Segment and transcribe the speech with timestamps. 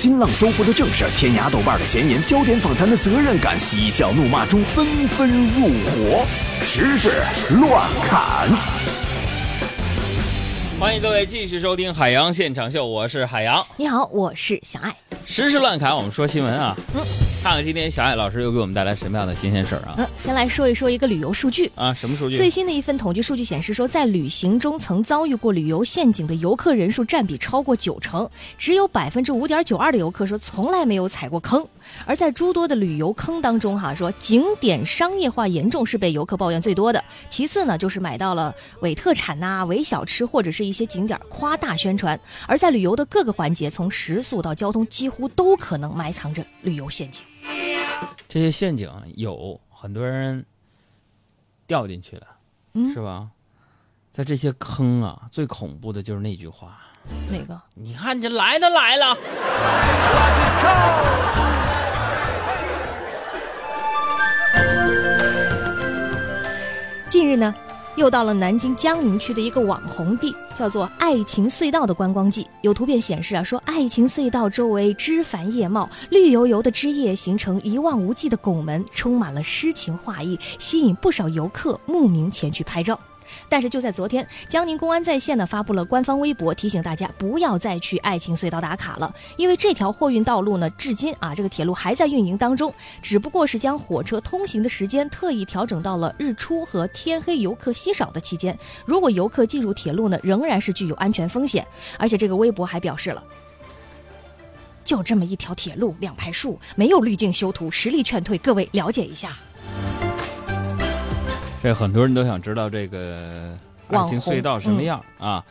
[0.00, 6.24] 新浪、搜狐的正事，天涯、豆瓣的闲言，焦点访谈的责任感，嬉笑怒骂中纷纷入伙，
[6.62, 7.10] 时事
[7.50, 8.48] 乱砍。
[10.80, 13.62] 欢迎各位继续收听《海洋现场秀》，我是海洋。
[13.76, 14.96] 你好，我是小爱。
[15.26, 16.74] 时事乱侃，我们说新闻啊。
[16.94, 17.02] 嗯，
[17.42, 19.94] 看看今天小爱老师又给我们带来什么样的新鲜事儿啊？
[19.96, 22.36] 嗯，先来说一说一个旅游数据啊，什么数据？
[22.36, 31.66] 最新的一份统计数据显示说，在旅行中曾遭遇过旅游陷阱的游客人数占比超过九成，只有百分之五点九二的游客说从来没有踩过坑。
[32.04, 42.20] 而在诸多的旅游坑当中，哈，说景点商业化严重是被游客抱怨最多的，其次呢就是买到了伪特产呐、伪小吃或者是一些景点夸大宣传。
[42.46, 47.24] 而在旅游的各个环节，从食宿到交通，几乎都可能埋藏着旅游陷阱。
[48.28, 50.44] 这些陷阱有很多人
[51.66, 52.26] 掉进去了，
[52.74, 53.28] 嗯是吧？
[54.10, 56.78] 在这些坑啊，最恐怖的就是那句话。
[57.30, 57.60] 哪个？
[57.74, 59.16] 你看，这来都来了。
[67.08, 67.54] 近日呢，
[67.96, 72.46] 又到了南京江宁区的一个网红地，叫做爱情隧道的观光季。
[72.62, 82.98] 有图片显示啊，说爱情隧道周围枝繁叶茂，绿油油的枝叶形成一望无际的拱门，充满了诗情画意，吸引不少游客慕名前去拍照。
[83.48, 98.58] 但是就在昨天，江宁公安在线呢发布了官方微博，提醒大家不要再去爱情隧道打卡了，因为这条货运道路呢，至今啊这个铁路还在运营当中，只不过是将火车通行的时间特意调整到了日出和天黑游客稀少的期间。
[98.84, 101.66] 如果游客进入铁路呢，仍然是具有安全风险。
[101.98, 103.22] 而且这个微博还表示了。
[104.84, 109.38] 就这么一条铁路，两排树，没有滤镜修图，实力劝退，各位了解一下。
[111.62, 113.54] 这很多人都想知道这个
[113.88, 115.44] 爱情隧道什么样、啊？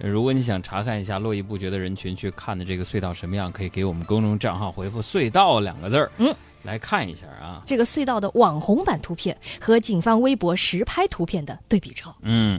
[0.00, 7.62] 如果你想查看一下络绎不绝的人群去看的这个隧道什么样，可以给我们公众账号回复“隧道”两个字儿，嗯，来看一下啊。
[7.66, 12.16] 这个隧道的网红版图片和警方微博实拍图片的对比照。
[12.22, 12.58] 嗯，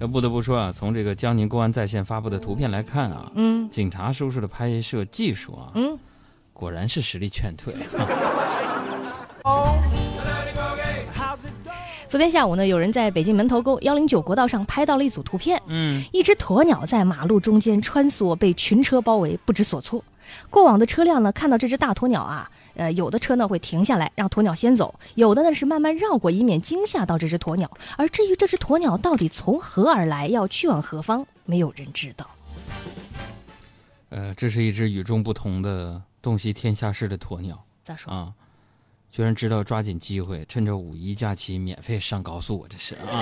[0.00, 5.96] 那不得不说啊，从这个江宁公安在线发布的图片来看啊，嗯警察叔叔的拍摄技术啊，嗯，
[6.52, 7.72] 果然是实力劝退。
[12.08, 20.02] 昨天下午呢，有人在北京门头沟幺零九国道上拍到了一组图片，嗯，一只鸵鸟在马路中间穿梭，被群车包围，不知所措。
[20.48, 27.70] 过往的车辆呢，看到这只大鸵鸟啊，呃，有的车呢会停下来让鸵鸟先走，有的呢是慢慢绕过，以免惊吓到这只鸵鸟。
[27.98, 32.30] 而至于这只鸵鸟到底从何而来，要去往何方，没有人知道。
[34.08, 38.10] 呃，这是一只与众不同的洞悉天下事的鸵鸟咋说？
[38.10, 38.32] 啊，
[39.10, 43.00] 居然知道抓紧机会，趁着五一假期免费上高速，这是啊。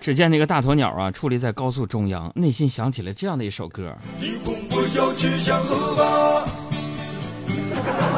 [0.00, 3.94] 只见那个大鸵鸟啊，矗立在高速中央，内心想起了这样的一首歌。
[4.18, 6.04] 你问我要去向何方？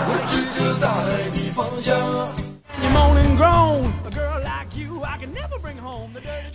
[0.09, 1.97] 我指着大海的方向。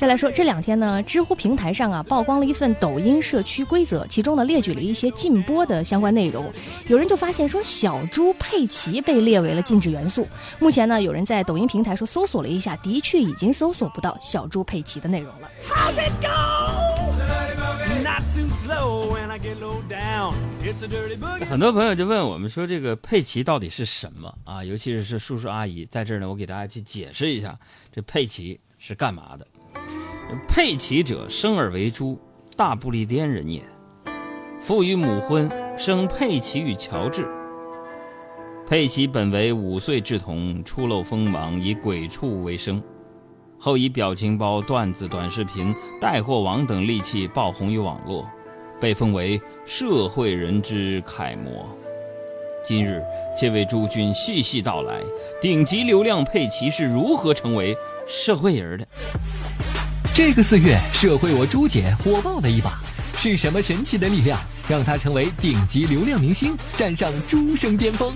[0.02, 6.52] 再来说，这两天呢，知乎平台上啊曝光了一份抖音社区规则，其中呢列举了一些禁播的相关内容。
[6.88, 10.28] 有人就发现说，小猪佩奇被列为了禁止元素。
[10.58, 15.52] 目前呢，有人在抖音平台说搜索了一下，的确已经搜索不到小猪佩奇的内容了。
[15.70, 16.28] How's it go?
[18.02, 20.34] Not too slow when I get low down.
[20.64, 21.46] It's a dirty boogie.
[21.46, 24.64] 很多朋友就问我们说，这个佩奇到底是什么啊？
[24.64, 27.56] 尤其是是叔叔阿姨，在这儿呢，我给大家去解释一下，
[27.94, 29.46] 这佩奇是干嘛的？
[30.48, 32.20] 佩奇者，生而为猪，
[32.56, 33.62] 大不列颠人也。
[34.60, 37.28] 父与母婚，生佩奇与乔治。
[38.66, 42.82] 佩奇本为五岁稚童，初露锋芒，以鬼畜为生，
[43.60, 48.26] 后以表情包、段子、短视频、带货网等利器爆红于网络。
[48.80, 51.68] 被封为社会人之楷模。
[52.64, 53.04] 今日，
[53.38, 55.02] 且为诸君细细道来，
[55.42, 57.76] 顶级流量佩奇是如何成为
[58.08, 58.88] 社会人的？
[60.14, 62.82] 这个四月，社会我朱姐火爆了一把，
[63.16, 64.38] 是什么神奇的力量
[64.68, 68.12] 让她成为顶级流量明星，站上诸生巅峰？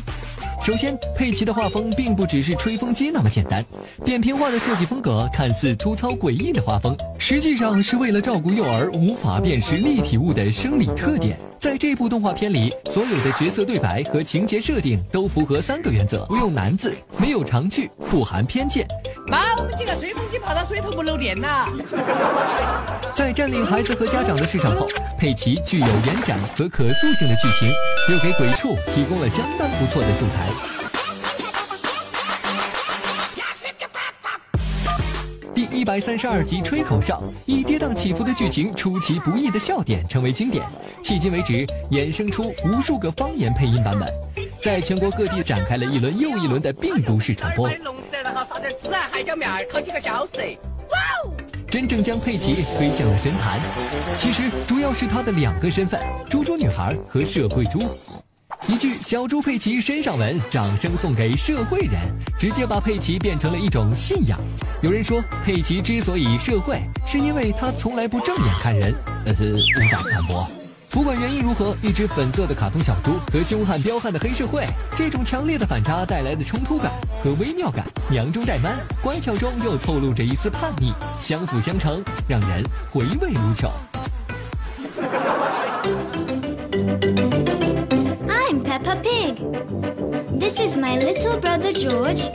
[0.61, 3.63] 首先，佩奇的画风并不只是吹风机那么简单，
[4.03, 11.39] 扁平化的设计风格看似粗糙诡异的画风，实际上是为了照顾幼儿无法辨识立体物的生理特点。
[11.59, 18.85] 在这部动画片里，所有的角色对白和情节设定都符合三个原则：不用难字，没有长句，不含偏见。
[19.27, 21.67] 妈，我们几个吹风机跑到水头不漏电呐！
[23.15, 24.87] 在占领孩子和家长的市场后，
[25.17, 27.69] 佩奇具有延展和可塑性的剧情，
[28.09, 30.74] 又给鬼畜提供了相当不错的素材。
[35.85, 40.65] 一百三十二集吹口哨，以跌宕起伏的剧情、出其不意的笑点成为经典。
[41.03, 44.11] 迄今为止，衍生出无数个方言配音版本，
[44.63, 47.69] 在全国各地展开了一轮又一轮的病毒式传播。
[47.83, 50.39] 龙舌，然后撒点孜然、海椒面，烤几个小色。
[50.39, 51.31] 哇哦！
[51.67, 53.59] 真正将佩奇推向了神坛。
[54.17, 57.83] 其实主要是他的两个身份：猪猪女孩和社会猪。
[58.67, 62.01] 一句“小猪佩奇身上纹”，掌声送给社会人，
[62.39, 64.39] 直接把佩奇变成了一种信仰。
[64.81, 68.91] 有人说，佩奇之所以社会，是因为他从来不正眼看人。
[69.27, 70.47] 呃，无法反驳。
[70.89, 74.65] 不管原因如何，一只粉色的卡通小猪和凶悍彪悍的黑社会，
[74.95, 76.91] 这种强烈的反差带来的冲突感
[77.23, 80.91] 和微妙感，娘中带 man，乖巧中又透露着一丝叛逆，
[81.21, 83.69] 相辅相成，让人回味无穷。
[89.05, 89.37] Pig.
[90.39, 92.27] This is my little brother George.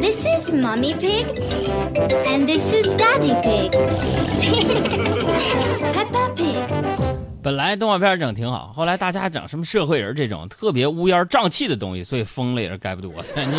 [0.00, 1.26] This is Mummy Pig.
[2.26, 3.72] And this is Daddy Pig.
[5.92, 6.56] Peppa Pig.
[7.42, 13.28] 本来动画片整挺好，后来大家整什么社会人这种特别乌烟瘴气的东西，所以疯了也是该不多的。
[13.36, 13.58] 你，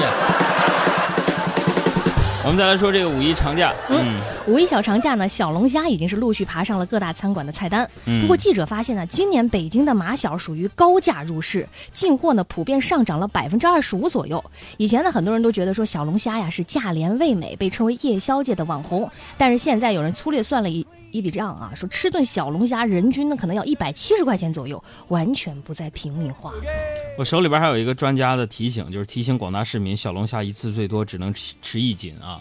[2.43, 7.87] 我们再来说这个五一长假，嗯，五一小长假呢，小龙虾已经是陆续爬上了各大餐馆的菜单。
[8.05, 14.43] 嗯不过记者发现呢，今年北京的马小属于高价入市，进货呢普遍上涨了百分之二十五左右。
[14.77, 19.07] 以前呢，很多人都觉得说小龙虾呀是价廉味美，被称为夜宵界的网红。
[19.37, 26.51] 但是现在有人粗略算了一一笔账啊，说吃顿小龙虾人均呢可能要一百七十块钱左右，完全不在平民化。
[27.17, 32.39] 我手里边还有一个专家的提醒，就是提醒广大市民，小龙虾一次最多只能吃吃一斤啊。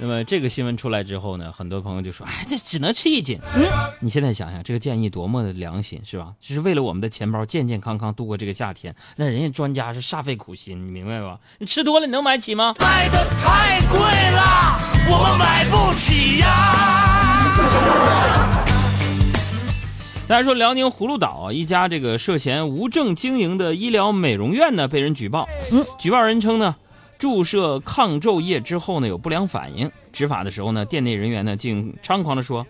[0.00, 3.64] 那么这个新闻出来之后呢，很多朋友就说：“哎，这只能吃一斤。”嗯，
[4.00, 6.32] 你现在想想，这个建议多么的良心，是吧？
[6.40, 8.94] 就是为了我们的钱包健健康康度过这个夏天。
[9.16, 11.38] 那人家专家是煞费苦心，你明白吧？
[11.58, 12.74] 你吃多了，你能买起吗？
[12.78, 14.78] 卖的太贵了，
[15.10, 17.27] 我们买不起呀。
[20.26, 25.48] 再来说辽宁葫芦岛啊一家这个涉嫌无证经营的医疗美容院呢，被人举报。
[25.72, 26.76] 嗯，举报人称呢，
[27.18, 29.90] 注射抗皱液之后呢有不良反应。
[30.12, 32.66] 执法的时候呢，店内人员呢竟猖狂的说：“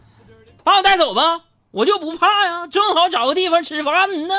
[0.63, 1.41] 把我带走吧，
[1.73, 4.35] 我就不怕呀，正好找个地方吃饭呢。”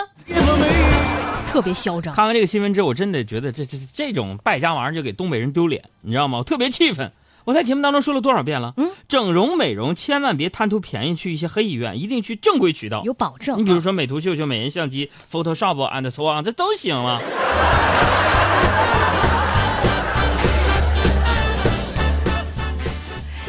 [1.52, 2.16] 特别嚣张。
[2.16, 6.38] 看完这个新闻之后，我真的觉得这这这种败家玩意儿就给东北人丢脸，你知道吗？
[6.38, 7.12] 我特别气愤。
[7.50, 8.76] 我在节目当中说了多少遍了？
[8.78, 13.02] 嗯，整容美容千万别贪图便宜去一些黑医院，一定去正规渠道。
[13.04, 13.58] 有保证啊。
[13.58, 17.20] 你比如说美图秀秀、美颜相机、Photoshop and so on，这都行啊。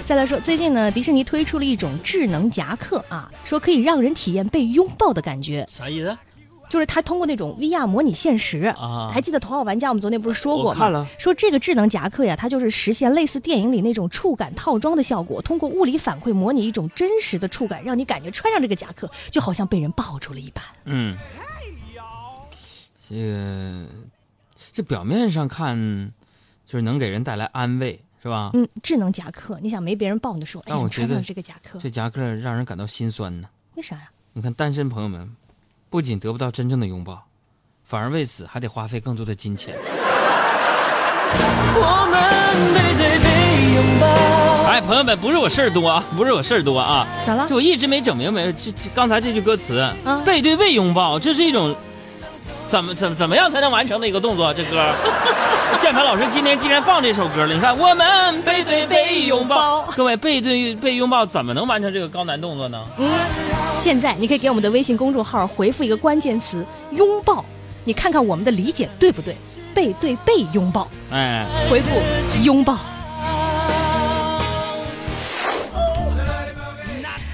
[0.06, 6.16] 再来说，最近呢，迪士尼推出了一种智能夹克啊，说可以让人体验被拥抱的感觉，啥意思？
[6.70, 10.78] 就是它通过那种 VR 模拟现实啊还记得《头号玩家》我们昨天不是说过吗？
[10.78, 20.64] 看了说这个智能夹克呀，它就是实现类似电影里那种触感套装的效果，通过物理反馈模拟一种真实的触感，让你感觉穿上这个夹克就好像被人抱住了一般。
[20.84, 21.18] 嗯，
[23.08, 23.86] 这个
[24.72, 26.12] 这表面上看
[26.66, 28.50] 就是能给人带来安慰，是吧？
[28.54, 33.48] 嗯，智能夹克，你想没别人抱你的时候，哎我觉得你穿上了这个夹克，这夹克让人感到心酸呢。
[33.74, 34.08] 为啥呀？
[34.32, 35.28] 你看，单身朋友们
[35.90, 37.26] 不仅得不到真正的拥抱，
[37.82, 39.76] 反而为此还得花费更多的金钱。
[41.74, 43.28] 我们背对背
[43.74, 44.06] 拥抱。
[44.70, 47.56] 哎，朋友们，不是我事儿多啊，不是我事儿多啊，咋了就？
[47.56, 51.74] 我一直没整明白这这刚才这句歌词，啊背对背拥抱，这是一种
[52.66, 54.54] 怎么怎么怎么样才能完成的一个动作？
[54.54, 54.94] 这歌，
[55.78, 62.84] 键盘老师今天既然放这首歌了，你看我们背对背拥抱，各位背对背拥抱怎么能完成这个高难动作呢？
[63.74, 67.44] 现在你可以给我们的微信公众号回复一个关键词“拥抱”，
[67.84, 69.36] 你看看我们的理解对不对？
[69.72, 72.00] 背对背拥抱，哎，回复
[72.42, 72.76] “拥抱”。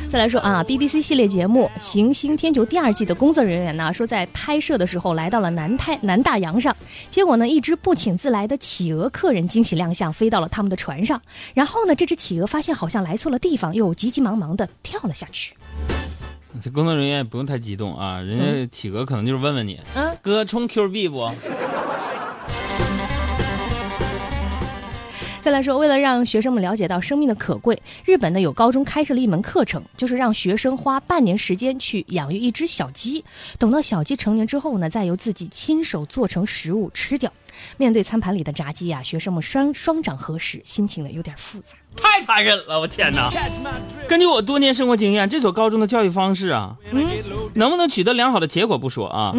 [0.09, 6.75] 再来说啊，BBC 系列节目《行星天球》第二季的工作人员呢，说在拍摄的时候来到了南太南大洋上，
[7.11, 11.21] 结果呢，一只不请自来的企鹅客人惊喜亮相，飞到了他们的船上。
[11.55, 15.55] 然后呢，这只企鹅发现好像来错了地方，又急急忙忙的跳了下去。
[16.63, 21.31] 这工作人员也不用太激动啊，人家企鹅可能就是问问你，嗯，哥充 Q 币不？
[25.47, 33.25] 再来说，为了让学生们了解到生命的可贵，日本呢有高中开设了一门课程，就是让学生花半年时间去养育一只小鸡，
[33.57, 37.33] 等到小鸡成年之后呢，再由自己亲手做成食物吃掉。
[37.77, 41.77] 面对餐盘里的炸鸡啊，学生们双双掌合十，心情呢有点复杂。
[41.95, 43.33] 太残忍了，我天哪！
[44.09, 46.75] 根据我多年生活经验，这所高中的教育方式啊，
[47.55, 49.33] 能不能取得良好的结果不说啊，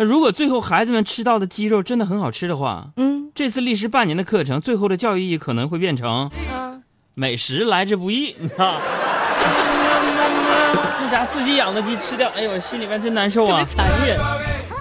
[0.00, 6.30] 那如果最后孩子们吃到的鸡肉真的很好吃的话，嗯这次历时半年的课程，最后的教育意义可能会变成：
[7.14, 8.80] 美食来之不易啊。
[11.02, 13.64] 那家自己养的鸡吃掉，哎呦，心里面真难受啊！
[13.68, 14.18] 残忍。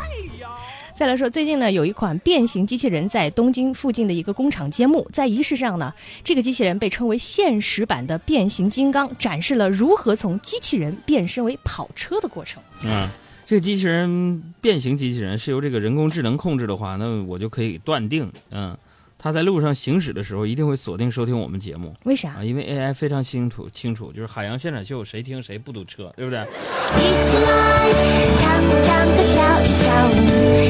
[0.96, 5.94] 再来说，最近呢，有一款变形机器人在东京附近的一个工厂揭幕，在仪式上呢，
[6.24, 12.62] 这个机器人被称为现实版的变形金刚，展示了如何从机器人变身为跑车的过程。
[12.84, 13.08] 嗯，
[13.48, 18.78] 这个机器人变形机器人是由这个人工智能控制的话，那我就可以断定，嗯，
[19.18, 22.44] 它在路上行驶的时候一定会锁定收听我们节目为啥啊，？
[22.44, 26.42] 因为 AI 非常清楚清楚，就是海洋现场秀谁听谁不堵车，对不对？
[26.42, 27.90] 一起来，
[28.36, 30.14] 长长的跳一跳舞，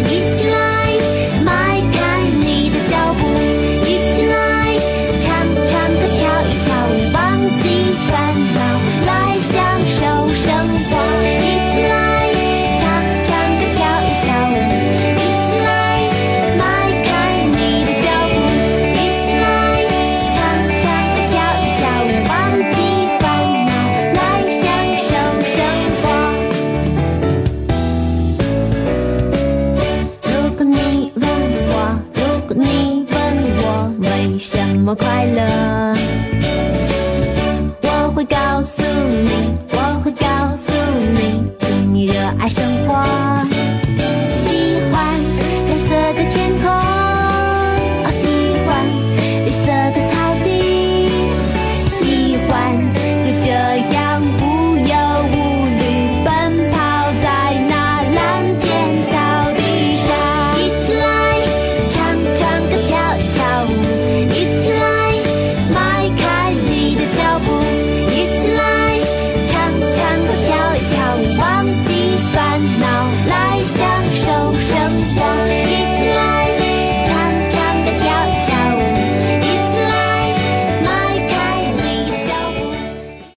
[0.05, 0.93] 一起来，